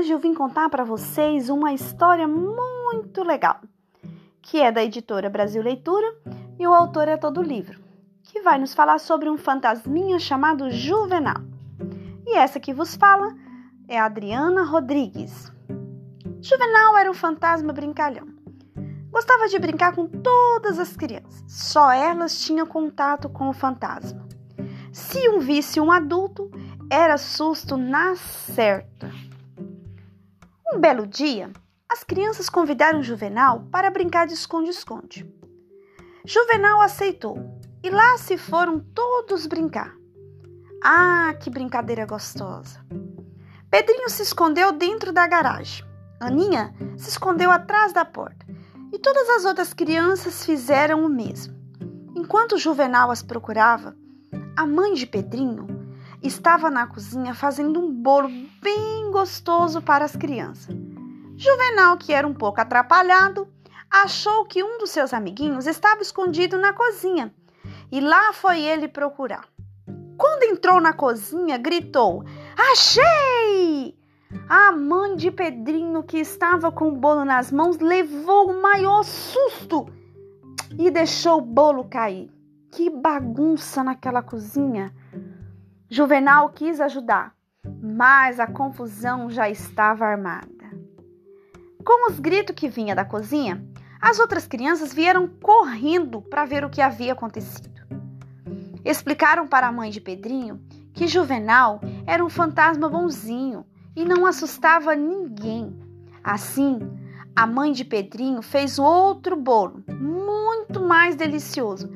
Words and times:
Hoje 0.00 0.12
eu 0.12 0.18
vim 0.18 0.32
contar 0.32 0.70
para 0.70 0.82
vocês 0.82 1.50
uma 1.50 1.74
história 1.74 2.26
muito 2.26 3.22
legal, 3.22 3.60
que 4.40 4.58
é 4.58 4.72
da 4.72 4.82
editora 4.82 5.28
Brasil 5.28 5.62
Leitura 5.62 6.16
e 6.58 6.66
o 6.66 6.72
autor 6.72 7.06
é 7.06 7.18
todo 7.18 7.42
livro, 7.42 7.78
que 8.22 8.40
vai 8.40 8.58
nos 8.58 8.72
falar 8.72 8.98
sobre 8.98 9.28
um 9.28 9.36
fantasminha 9.36 10.18
chamado 10.18 10.70
Juvenal. 10.70 11.36
E 12.26 12.34
essa 12.34 12.58
que 12.58 12.72
vos 12.72 12.94
fala 12.94 13.36
é 13.86 14.00
Adriana 14.00 14.64
Rodrigues. 14.64 15.52
Juvenal 16.40 16.96
era 16.96 17.10
um 17.10 17.14
fantasma 17.14 17.70
brincalhão. 17.70 18.26
Gostava 19.10 19.48
de 19.48 19.58
brincar 19.58 19.94
com 19.94 20.06
todas 20.06 20.78
as 20.78 20.96
crianças, 20.96 21.44
só 21.46 21.92
elas 21.92 22.40
tinham 22.40 22.66
contato 22.66 23.28
com 23.28 23.50
o 23.50 23.52
fantasma. 23.52 24.26
Se 24.90 25.28
um 25.28 25.40
visse 25.40 25.78
um 25.78 25.92
adulto, 25.92 26.50
era 26.90 27.18
susto 27.18 27.76
na 27.76 28.16
certa. 28.16 29.29
Um 30.72 30.78
belo 30.78 31.04
dia, 31.04 31.50
as 31.90 32.04
crianças 32.04 32.48
convidaram 32.48 33.02
Juvenal 33.02 33.66
para 33.72 33.90
brincar 33.90 34.28
de 34.28 34.34
esconde-esconde. 34.34 35.28
Juvenal 36.24 36.80
aceitou 36.80 37.58
e 37.82 37.90
lá 37.90 38.16
se 38.18 38.38
foram 38.38 38.78
todos 38.78 39.48
brincar. 39.48 39.92
Ah, 40.80 41.34
que 41.40 41.50
brincadeira 41.50 42.06
gostosa! 42.06 42.78
Pedrinho 43.68 44.08
se 44.08 44.22
escondeu 44.22 44.70
dentro 44.70 45.12
da 45.12 45.26
garagem. 45.26 45.84
Aninha 46.20 46.72
se 46.96 47.08
escondeu 47.08 47.50
atrás 47.50 47.92
da 47.92 48.04
porta. 48.04 48.46
E 48.92 48.98
todas 48.98 49.28
as 49.28 49.44
outras 49.44 49.74
crianças 49.74 50.44
fizeram 50.44 51.04
o 51.04 51.08
mesmo. 51.08 51.52
Enquanto 52.14 52.58
Juvenal 52.58 53.10
as 53.10 53.22
procurava, 53.22 53.96
a 54.56 54.64
mãe 54.66 54.94
de 54.94 55.06
Pedrinho 55.06 55.79
estava 56.22 56.70
na 56.70 56.86
cozinha 56.86 57.34
fazendo 57.34 57.80
um 57.80 57.92
bolo 57.92 58.28
bem 58.62 59.10
gostoso 59.10 59.80
para 59.80 60.04
as 60.04 60.14
crianças. 60.14 60.74
Juvenal, 61.36 61.96
que 61.96 62.12
era 62.12 62.26
um 62.26 62.34
pouco 62.34 62.60
atrapalhado, 62.60 63.48
achou 63.90 64.44
que 64.44 64.62
um 64.62 64.78
dos 64.78 64.90
seus 64.90 65.14
amiguinhos 65.14 65.66
estava 65.66 66.02
escondido 66.02 66.58
na 66.58 66.72
cozinha 66.72 67.34
e 67.90 68.00
lá 68.00 68.32
foi 68.32 68.60
ele 68.60 68.88
procurar. 68.88 69.48
Quando 70.16 70.42
entrou 70.42 70.80
na 70.80 70.92
cozinha, 70.92 71.56
gritou: 71.56 72.24
Achei! 72.70 73.98
A 74.48 74.70
mãe 74.70 75.16
de 75.16 75.30
Pedrinho, 75.30 76.02
que 76.02 76.18
estava 76.18 76.70
com 76.70 76.88
o 76.88 76.96
bolo 76.96 77.24
nas 77.24 77.50
mãos, 77.50 77.78
levou 77.78 78.50
o 78.50 78.62
maior 78.62 79.02
susto 79.02 79.86
e 80.78 80.90
deixou 80.90 81.38
o 81.38 81.44
bolo 81.44 81.84
cair. 81.84 82.30
Que 82.70 82.90
bagunça 82.90 83.82
naquela 83.82 84.22
cozinha! 84.22 84.94
Juvenal 85.92 86.50
quis 86.50 86.80
ajudar, 86.80 87.34
mas 87.82 88.38
a 88.38 88.46
confusão 88.46 89.28
já 89.28 89.50
estava 89.50 90.06
armada. 90.06 90.70
Com 91.84 92.08
os 92.08 92.20
gritos 92.20 92.54
que 92.54 92.68
vinha 92.68 92.94
da 92.94 93.04
cozinha, 93.04 93.66
as 94.00 94.20
outras 94.20 94.46
crianças 94.46 94.94
vieram 94.94 95.26
correndo 95.26 96.22
para 96.22 96.44
ver 96.44 96.64
o 96.64 96.70
que 96.70 96.80
havia 96.80 97.12
acontecido. 97.12 97.80
Explicaram 98.84 99.48
para 99.48 99.66
a 99.66 99.72
mãe 99.72 99.90
de 99.90 100.00
Pedrinho 100.00 100.60
que 100.94 101.08
Juvenal 101.08 101.80
era 102.06 102.24
um 102.24 102.30
fantasma 102.30 102.88
bonzinho 102.88 103.66
e 103.96 104.04
não 104.04 104.26
assustava 104.26 104.94
ninguém. 104.94 105.76
Assim, 106.22 106.78
a 107.34 107.48
mãe 107.48 107.72
de 107.72 107.84
Pedrinho 107.84 108.42
fez 108.42 108.78
outro 108.78 109.34
bolo, 109.34 109.82
muito 109.88 110.80
mais 110.80 111.16
delicioso, 111.16 111.92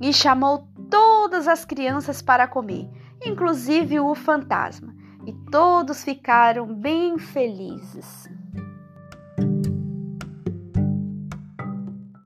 e 0.00 0.12
chamou 0.12 0.66
todas 0.90 1.46
as 1.46 1.64
crianças 1.64 2.20
para 2.20 2.48
comer 2.48 2.90
inclusive 3.26 4.00
o 4.00 4.14
fantasma, 4.14 4.94
e 5.26 5.32
todos 5.50 6.04
ficaram 6.04 6.72
bem 6.74 7.18
felizes. 7.18 8.28